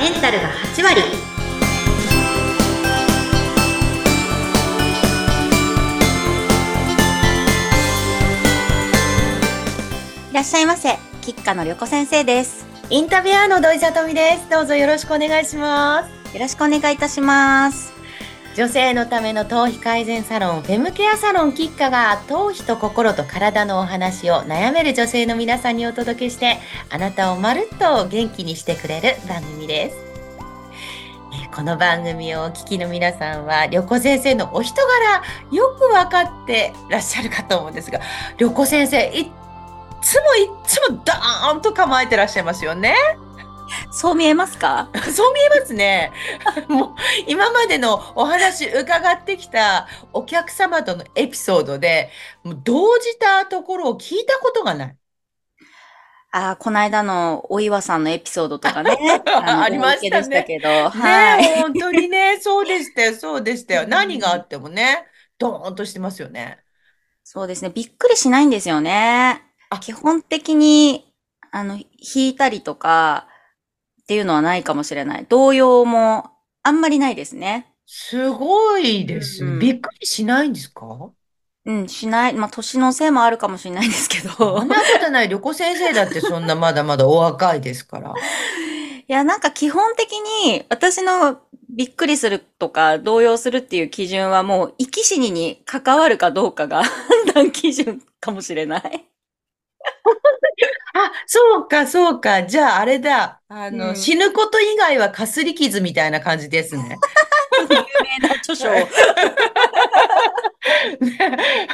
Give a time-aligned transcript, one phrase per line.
[0.00, 1.02] メンタルが8割
[10.30, 14.50] いらっしゃいませ吉川のりょこ先生ですインタビュアーの土井さとみです。
[14.50, 16.34] どうぞよろしくお願いします。
[16.34, 17.99] よろしくお願いいたします
[18.56, 26.58] 女性のための頭皮改善サロン、フェムケアサロンキッカが頭皮と心と体のお話を悩める女性の皆さんにお届けして、
[26.90, 29.96] あなたをまるっと元気にしてくれる番組です。
[31.54, 35.22] この番組をお聞きの皆さんは、旅子先生のお人柄、
[35.56, 38.00] よくわかってらっしゃるかと思うんですが、
[38.36, 39.30] 旅子先生、いっ
[40.02, 42.96] つもいっつもダーンと構えてらっしゃいますよね。
[43.90, 44.90] そう見えますか？
[45.14, 46.12] そう見えますね。
[46.68, 46.94] もう
[47.26, 52.10] 今までのお話伺ってきたお客様とのエピソードで、
[52.44, 54.96] もう動じたところを聞いたことがない。
[56.32, 63.82] あーこの間のお岩さんのエピソードとかねの ありましたねしたけどはい、本当にね、そうでしたよ、 そうでしたよ。
[63.82, 65.06] うん何があってもね、
[65.38, 66.58] ドーンとしてますよね。
[67.24, 67.70] そうですね。
[67.70, 69.78] びっくりしないんですよねあ。
[69.78, 71.12] 基本的に、
[71.52, 73.26] あの、引いたりとか
[74.10, 75.26] っていうのはないかもしれない。
[75.28, 76.32] 動揺も
[76.64, 77.72] あんまりないですね。
[77.86, 79.44] すごいです。
[79.44, 81.12] うんびっくりしないんですか？
[81.64, 82.34] うん、しない。
[82.34, 84.68] まあ、年のせいもあるかもしれないですけそどん。
[84.68, 85.28] なことない。
[85.28, 88.14] 旅子先生だってそんなまだまだお若いですから。
[89.06, 90.12] いや、なんか基本的
[90.44, 99.09] に私のびっくりするとか動揺するっていう基準はもう生き死にに関わるかどうかが判断基準かもしれない。
[101.06, 102.44] あ、そうか、そうか。
[102.44, 103.40] じゃあ、あれだ。
[103.48, 106.98] あの、うん死ぬこと以外はかすり傷みたいな感じですね。
[107.68, 107.76] 有
[108.22, 108.72] 名な著書を。
[108.72, 108.86] ね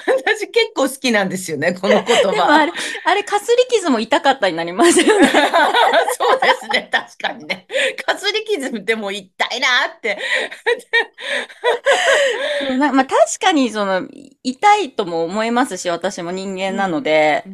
[0.06, 2.66] 私結構好きなんですよね、この言でもあ葉。
[2.66, 2.72] れ、
[3.04, 5.28] あれ、かすり傷も痛かったになりますよね。
[5.28, 7.66] そうですね、確かにね。
[8.04, 9.24] かすり傷でも痛
[9.54, 10.18] いなって。
[12.78, 14.02] なまあ、確かにその、
[14.42, 17.44] 痛いとも思いますし、私も人間なので、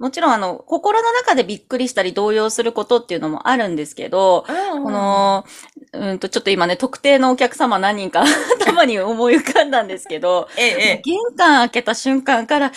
[0.00, 5.44] もちろんあの、心の中でびっくりしたり動揺することっていうのもあるんですけど、うんこの、
[5.92, 8.24] うんと、ちょっと今ね、特定のお客様何人か
[8.58, 11.02] 頭に思い浮かんだんですけど、ええ、ええ。
[11.04, 12.74] 玄関開けた瞬間から、いや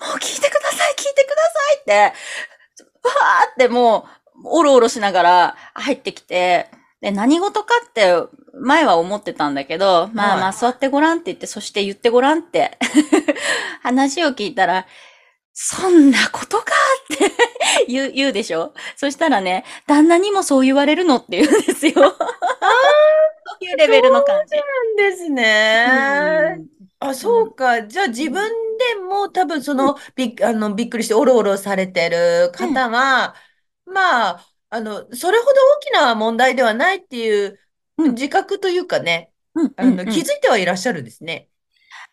[0.00, 4.06] ー、もう聞いてください、聞いてくださいって、わーっても
[4.42, 6.70] う、おろおろしながら入ってきて、
[7.02, 8.14] で、何事かって、
[8.54, 12.78] 前は思ってたんだけど、まあまはあ座ってごらんって言って、そして言ってごらんって、
[13.82, 14.86] 話を聞いたら、
[15.62, 16.72] そんなことか
[17.14, 17.32] って
[17.86, 18.72] 言う、言うでしょ？
[18.96, 21.92] そしたらね、旦那にもそう言われるのって言うんですよ。
[21.94, 22.00] そ
[23.60, 24.56] ういうレベルの感じ。
[24.56, 26.64] なんですね。
[26.98, 27.82] あ、そうか。
[27.86, 33.34] じゃあ自分でも多分その、びっ、あの、びっくりしておろおろされてる方は、
[33.86, 37.58] まあ、あの、それほど大きな問題ではないっていう
[37.98, 41.48] うん自覚というかね、うんあの、うんうん気づいてはいらっしゃるんですね。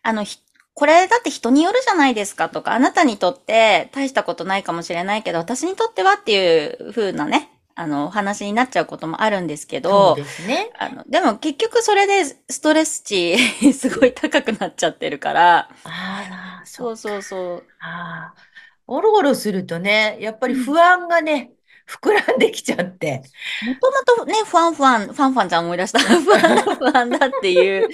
[0.03, 0.40] あの、ひ
[0.77, 10.71] これだって人によるじゃないですかとか、あなたにとって大したことないかもしれないけど、私にとってはっていう風なね、あの、お話になっちゃうこともあるんですけそうど、ですね。
[10.77, 13.37] あの、でも結局それでストレス値
[13.73, 17.67] すごい高くなっちゃってるから、ああ、そうそうそう。
[17.79, 18.47] ああ、
[18.87, 21.53] おろおろするとね、やっぱり不安がね、
[21.87, 23.23] 膨らんできちゃって。
[23.65, 25.99] もともとね、ファンファン、ファンファンちゃん思い出した。
[25.99, 27.87] 不安だ、不安だっていう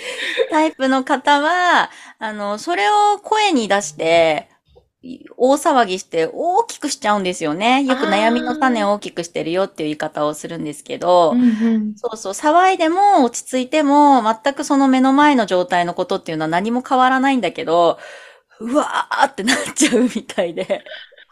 [0.50, 4.50] タイプの方は、あの、それを声に出して、
[5.36, 7.84] 大騒ぎして大きくしちゃうんですよね。
[7.84, 11.36] よく悩みの種を大きくしてるよっていう言い方をするんですけど、
[11.98, 18.00] そうそう、騒いでも落ち着いても、全くその目の前の状態のことっていうのは何も変わらないんだけど、
[18.62, 20.86] うわーってなっちゃうみたいで。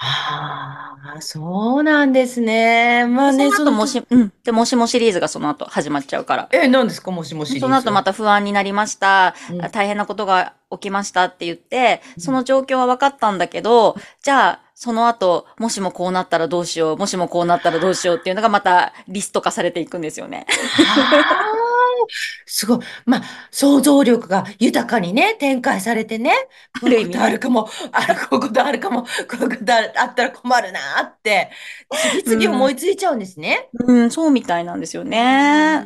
[0.03, 3.05] ああ、そうなんですね。
[3.05, 4.33] まあね、その後もし、うん。
[4.43, 6.49] で、もしもシリーズがその後始まっちゃうから。
[6.51, 9.35] え、何ですか、もしもしその後また不安になりました。
[9.51, 20.47] うん大変なことが起きましたって言って、うんその状況は分かったんだけど、じゃあ、その後、もしもこうなったらどうしよう、もしもこうなったらどうしようっていうのがまたリスト化されていくんですよね。
[20.49, 21.60] あー
[22.45, 22.79] すごい。
[23.05, 26.33] まあ、想像力が豊かにね、展開されてね、
[26.79, 29.07] こういうことあるかも、ある、こういうことあるかも、こ
[29.39, 31.51] ういうことあったら困るなって、
[32.25, 33.69] 次々思いついちゃうんですね。
[33.73, 35.85] うん、そうみたいなんですよね。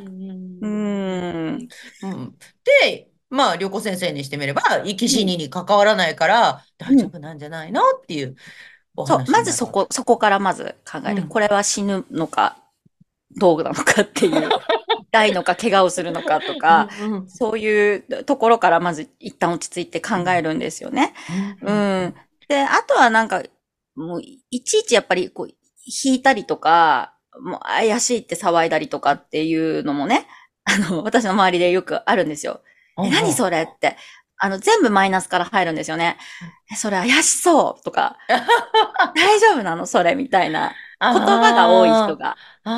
[0.61, 1.67] ううんん。
[2.03, 8.35] うんで、まあ、良子先生にしてみれば、生き死にに関わらないから、大丈夫なんじゃないのっていう
[8.95, 11.23] おそうまずそこ、そこからまず考える。
[11.23, 12.57] うんこれは死ぬのか、
[13.35, 14.49] どうなのかっていう、
[15.15, 16.89] 痛いのか、怪我をするのかとか、
[17.27, 21.13] そういうところからまず一旦落ち着いて考えるんですよね。
[21.61, 22.15] ううんん。
[22.49, 23.41] で、あとはなんか、
[23.95, 25.47] もういちいちやっぱりこう、
[26.03, 30.27] 引いたりとか、もう怪しいって騒いだりとかっていうのもね、
[30.65, 32.61] あの、私の周りでよくあるんですよ。
[33.03, 33.97] え、何それって。
[34.37, 36.17] あの、全部マイナスから入るんですよね。
[36.71, 38.17] え、それ怪しそうとか、
[39.15, 39.85] 大丈夫なの？
[39.85, 42.35] それみたいな言葉が多い人が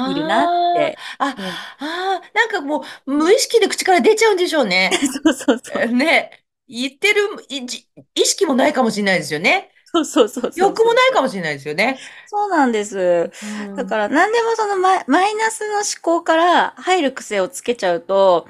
[0.10, 0.98] いるなって。
[1.20, 1.36] あーあ、
[1.80, 4.92] あーなんかもう無意識で口から出ちゃうんでしょうね。
[5.24, 5.88] そうそうそう。
[5.88, 6.44] ね。
[6.68, 9.72] 言ってるいじ意識もないかもしれないですよね。
[9.94, 10.52] そうそうそう。
[10.56, 11.98] 欲もないかもしれないですよね。
[12.28, 13.32] そうなんです。
[13.76, 18.48] だから何でもそのマイマイナスの思考から入る癖をつけちゃうと、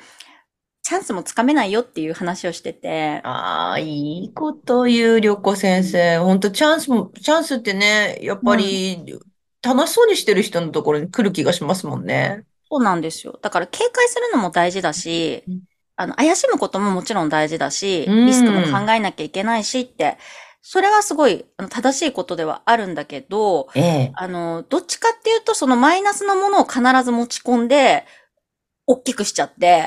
[0.82, 3.22] チャンスもつかめないよっていう話をしてて。
[3.24, 6.20] ああ、いいこと言う、りょうこ先生。
[6.20, 9.04] 本当チャンスも、チャンスってね、やっぱり、
[9.68, 12.44] 楽しそうにしてる人のところに来る気がしますもんね。
[12.70, 13.38] そうなんですよ。
[13.42, 15.62] だから警戒するのも大事だしうん、
[15.98, 20.18] あの、怪しむことももちろん大事だし、うんリスクも考えなきゃいけないしって、
[20.62, 24.12] それはすごいあの正しいことではあるんだけど、ええ。
[24.16, 28.06] あの、どっちかっていうと、そのマイナスのものを必ず持ち込んで、
[28.86, 29.86] 大きくしちゃって、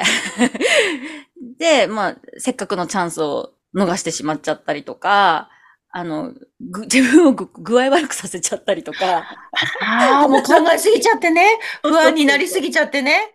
[1.58, 5.48] で、まあ、せっかくのチャンスを逃してしまっちゃったりとか、
[5.92, 9.26] あの、ぐ 自分をぐ具合悪くさせちゃったりとか、
[9.81, 11.58] ああ、もう考えすぎちゃってね。
[11.82, 13.32] 不安になりすぎちゃってね。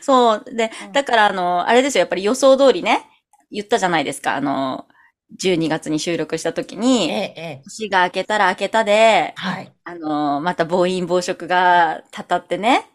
[0.00, 0.44] そう。
[0.44, 3.06] でうん、だから、あの、あれですよ、やっぱり予想通りね、
[3.50, 4.86] 言ったじゃないですか、あの、
[5.38, 7.62] 12月に収録した時えに、え、ええ。
[7.64, 9.72] 年が明けたら明けたで、はい。
[9.84, 12.86] あの、また暴飲暴食がたたってね、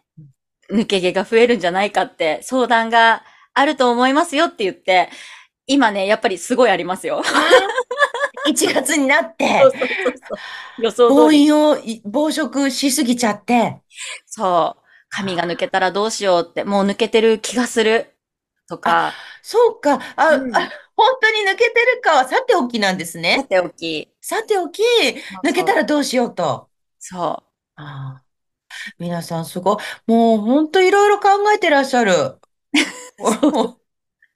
[0.72, 3.22] 抜け毛が増えるんじゃないかって相談が
[3.54, 5.10] あると思いますよって言って、
[5.68, 7.22] 今ね、やっぱりすごいありますよ。
[8.44, 10.38] 1月になってそう、そうそう
[10.78, 11.32] 予想暴。
[11.32, 13.82] 飲をい暴食しすぎちゃって、
[14.26, 14.82] そう。
[15.10, 18.14] 髪が抜けたらどうしようって、もう抜けてる気がする。
[18.68, 23.44] とか、そうか、あ、うんあ、本当に抜けてるかはさておきなんですさね。
[23.44, 24.12] ておき。
[24.20, 24.82] さておき、
[25.44, 26.68] 抜けたらどうしようと。
[26.98, 27.20] そう。
[27.76, 28.24] ああ
[28.98, 29.76] 皆さんすごい。
[30.06, 32.38] もう本当いろいろ考えてらっしゃる。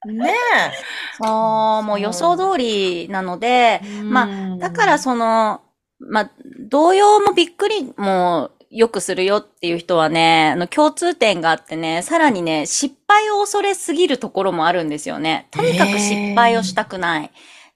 [0.06, 0.34] ね
[1.22, 4.02] そう、もう予想通りなので、え。
[4.02, 5.60] まあだからその、
[5.98, 6.30] まあ、
[6.68, 15.46] 動揺もびっくりもよくするよっていう人はね、あの共通点があってね、さらにね、失敗を恐れすぎるところもあるんですよね。
[15.50, 17.30] とにかく失敗をしたくない。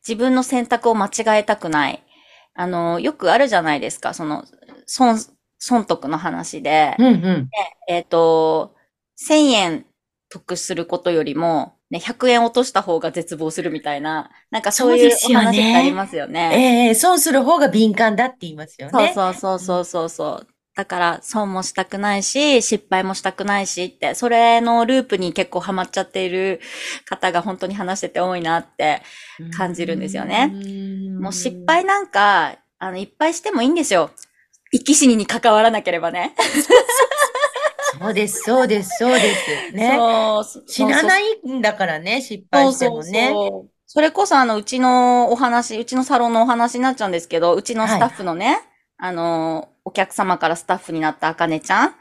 [0.06, 2.02] 自分の選択を間違えたくない。
[2.54, 4.44] あの、よくあるじゃないですか、その、
[4.86, 5.18] 損、
[5.58, 6.96] 損得の話で。
[6.98, 7.50] うんうん。
[7.88, 8.74] えっ、と、
[9.28, 9.86] 1000円
[10.30, 16.86] 得することよりも、ね、100円落とした方が絶望するみたいな、なんかそういうお話ってありますよね。
[16.88, 19.12] ええ損する方が敏感だって言いますよそうね。
[19.14, 20.46] そうそうそうそうそう。
[20.74, 26.60] だから、損もしたくないし、失敗もしたくないしって、それのループに結構ハマっちゃっている
[27.08, 29.00] 方が本当に話してて多いなって。
[29.56, 34.10] 感じるんですよねうんもう失敗なんか、あの、いっぱいしてもいいんですよ。
[34.72, 36.34] 生き死にに関わらなければね。
[37.98, 39.34] そうです、そうです、そうで
[39.70, 39.72] す。
[39.72, 39.96] ね。
[39.96, 40.64] そう。
[40.66, 43.30] 死なないいんだからね、失敗してもね。
[43.32, 48.58] そうそれこそあの、うちのお話、うちのサロンのお話になっちゃうんですけど、うちのスタッフのね、
[48.98, 51.88] あの、お客様からスタッフになったあかねちゃん。
[51.88, 51.94] は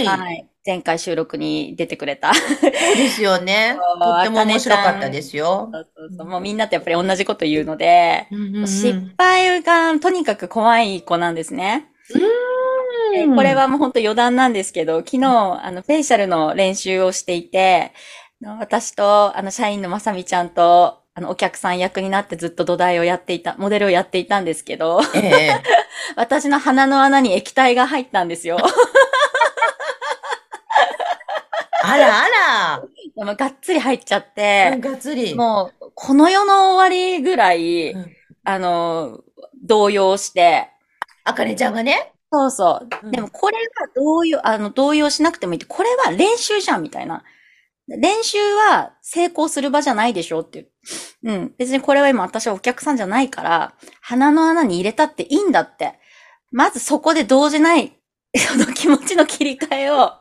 [0.00, 0.06] い。
[0.06, 0.48] はい。
[0.66, 2.34] 前回収録に出てくれた。
[2.34, 3.76] そうですよね。
[3.78, 5.68] そうとっても面白かったですよ。
[5.72, 6.26] そうそうそう。
[6.26, 11.88] もうみんなとやっぱり同じこと言うので、うんうんうん失敗がとにかく怖い子なんですね。
[12.12, 12.45] でうん
[13.34, 15.24] これはもう本当余談なんですけど、昨日、
[15.62, 17.92] あの、フェイシャルの練習をしていて、
[18.42, 25.62] 私と、あの、社員のまさみちゃんと、あの、お客さん役になってずっと土台をやっていた、モデルをやっていたんですけど、ええ。
[26.16, 28.58] 私の鼻の穴に液体が入ったんですよ。
[31.82, 32.82] あらあ
[33.16, 34.26] でもがっつり入っちゃっら。
[34.26, 35.34] てうん、がっつり。
[35.34, 38.16] もう、この世の終わりぐらい、うん
[38.48, 39.24] あの、
[39.64, 40.70] 動揺して、
[41.24, 42.12] あかねちゃんがね。
[42.32, 42.88] そうそう。
[43.04, 47.22] うんでもこれは動揺、あの、動揺しなくてもいいって、これは練習じゃん、みたいな。
[47.88, 50.68] 練習は成功する場じゃないでしょっていう。
[51.24, 51.54] うん。
[51.58, 55.98] 別にこれは今私はお客さんじゃないから、鼻の穴に入れたっていいんだって。
[56.52, 57.96] まずそこで動じない、
[58.36, 60.12] その気持ちの切り替えを、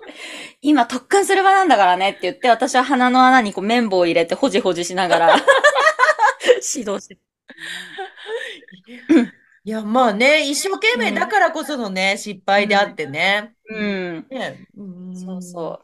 [0.62, 5.36] 今特訓する場なんだからねって言って、私は鼻の穴にこう綿棒を入れてほじほじしながら、
[6.76, 7.18] 指導して。
[9.66, 13.56] いや、まあね、一生懸命だからこそのね、失敗であってね。
[13.68, 13.74] う
[14.20, 14.28] ん。
[14.30, 15.82] ねうんそうそ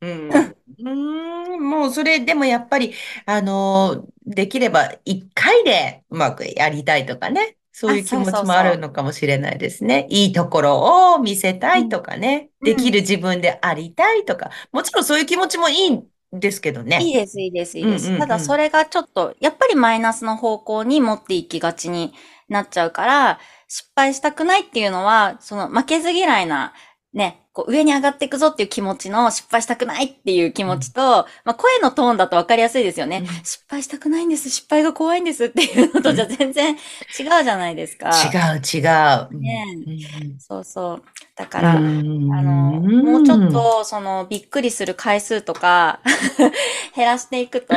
[0.00, 0.06] う。
[0.06, 0.54] うん。
[0.78, 2.94] うーん、もうそれでもやっぱり、
[3.26, 7.56] あのーできれば一回でうまくやりたいとかね。
[7.72, 10.06] そういう気そうそうそうちもあるのかもしれないですね。
[10.10, 12.50] いいところを見せたいとかね。
[12.60, 14.50] うんできる自分でありたいとか。
[14.72, 15.98] もちろんそういう気持ちもいい
[16.32, 16.98] ですけどね。
[16.98, 18.08] いいです、いいです、いいです。
[18.08, 22.12] うんうんうんただそれがちょっと、やっぱりマイナスの方向に持っていきがちに
[22.48, 26.74] なっちゃうから、失敗したくないっていうのは、その負けず嫌いな、
[27.14, 31.00] ね、こう上に上がっていくぞっていう気持ちの失敗したくないっていう気持ちと、
[31.44, 33.18] まあ声のトーンだと分かりやすいですよね。
[33.18, 36.78] うん失敗したくないんです、失敗が怖いんですっていうのとじゃ全然違う
[37.18, 38.10] じゃないですか。
[38.10, 39.40] 違う違う。
[39.40, 41.02] ねうんそうそう。
[41.36, 46.00] だから、うんあの、もうちょっと、その、びっくりする回数とか、
[46.94, 47.74] 減らしていくと、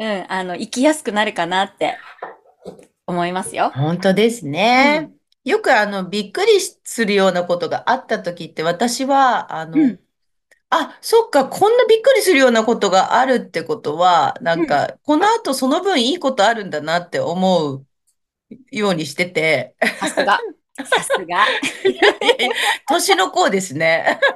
[0.00, 1.96] うん、あの、生きやすくなるかなって
[3.06, 3.70] 思いますよ。
[3.74, 5.10] 本当ですね。
[5.44, 10.00] よくあの、びっくりするようなことがあった時って、私は、あの、うん。
[10.70, 17.86] あ、そっか、こんなびっくりするようなことがあるってことは、なんか、この後その分いいことあるんだなって思う
[18.72, 20.40] ようにしてて、さすが。
[20.84, 21.46] さすが。
[22.88, 24.18] 年の子ですね。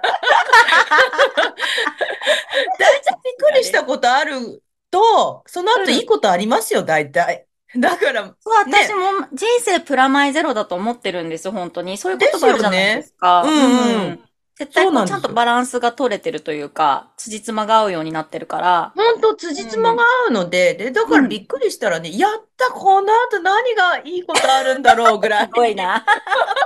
[2.78, 4.62] 大体びっくりしたことある
[4.92, 7.47] と、その後いいことありますよ、大体。
[7.76, 11.98] だから、そう、ね私も人生プラマイゼロだと思ってるんです、本当に。
[11.98, 13.42] そういうことがあるじゃないですか。
[13.42, 14.27] ですよねうんうん
[14.58, 18.92] 絶対こうそうなんですよちゃんとバランスが取れてるというか、辻褄が合うようになってるから。
[18.96, 25.46] 本当、辻褄が合うので、で、だからびっくりしたらね、やった、この後何がいいことあるんだろうぐらい。
[25.48, 26.04] すごいな。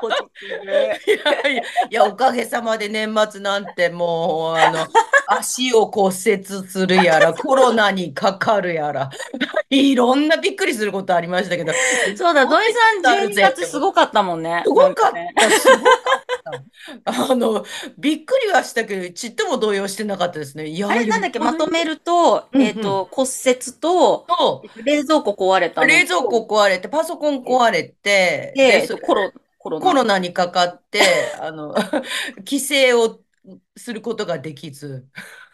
[0.01, 0.71] ポジティブ。
[0.71, 4.87] いやいや、いや、おかげさまで年末なんてもう、あの、
[5.29, 9.11] 足を骨折するやら、コロナにかかるやら、
[9.71, 11.73] いろんなびっくりすることありましたけど、
[12.17, 12.65] そうだ、土井
[13.03, 14.63] さん12月すごかったもんね。
[14.65, 17.33] すごかった、すごかった。
[17.33, 17.65] あの、
[17.99, 20.69] びっくりはしたけど、ちっとも動揺してなかったですね。
[20.69, 29.87] いや、あれなんだっけ、まとめると、うんうんえっと、骨折と、と、冷蔵庫壊れたのと冷蔵庫壊れて、パソコン壊れて、で、えでコロ、コロナ。
[29.87, 31.01] コロナにかかって、
[31.41, 31.75] あの、
[32.45, 33.21] 帰省を
[33.77, 35.07] することができず、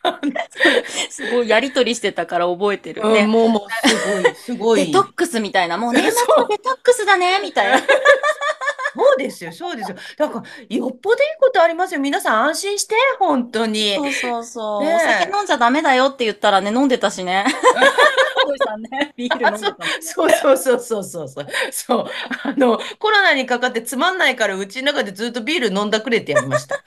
[1.11, 3.27] すごいやりとりしてたから覚えてるうんね。
[3.27, 4.87] もう、もう、すごい、すごい。
[4.87, 7.81] デトックスみたいな、もう年末のデトックスだね、みたいな。
[9.39, 9.97] そうですよ、そうですよ。
[10.17, 12.01] だから、よっぽどいいことありますよ。
[12.01, 13.95] 皆さん安心して、本当に。
[13.95, 14.83] そうそうそう。
[14.83, 17.45] ねえお酒飲んじゃダメだよって言ったらね、飲んでたしね。
[18.47, 19.87] 土井さんね、ビール飲んでたもんね。
[20.01, 21.47] そうそうそうそうそうそう。
[21.71, 22.07] そう。
[22.43, 26.83] あの、コロナにかかってつまんないから、うちの中でずっとビール飲んだくれってやりました。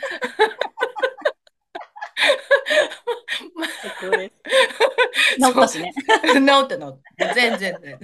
[4.00, 4.32] そうで
[5.36, 5.94] す治ったしね。
[5.98, 7.34] 治った治った。
[7.34, 8.00] 全然全然。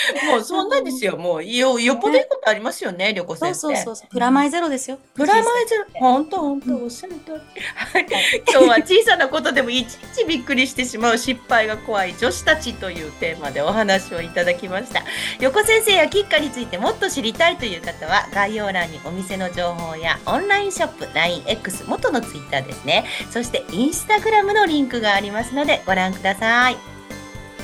[0.30, 1.16] もうそんなですよ。
[1.16, 3.54] もうよ、よっぽどいいことありますよね、旅行先生。
[3.54, 4.08] そうそうそう。
[4.08, 4.98] プラマイゼロですよ。
[5.14, 7.62] プラマイゼロ、本当本当おっしゃる通り。
[7.74, 8.06] はい、
[8.50, 15.02] 今日は小さなことでもいちいちびっくりしてしまう失敗が怖い女子たちというテーマでお話をいただきました。
[15.40, 23.04] 横先生やキッカについてもっと知りたいという方は概要欄にお店の情報やオンラインショップ LINEX 元のツイッターですね。
[23.30, 26.76] そしてインスタグラムのリンクがありますのでご覧ください。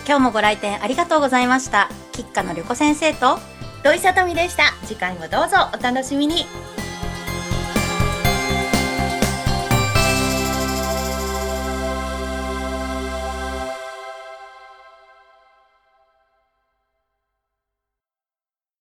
[0.06, 1.87] 今日もご来店ありがとうございました。
[2.18, 3.38] 吉花の旅子先生と、
[3.84, 4.74] 土井さとみでした。
[4.84, 6.46] 次回もどうぞお楽しみに。